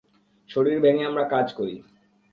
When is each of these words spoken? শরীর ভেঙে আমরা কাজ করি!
শরীর 0.49 0.77
ভেঙে 0.81 1.03
আমরা 1.05 1.23
কাজ 1.23 1.47
করি! 1.53 1.75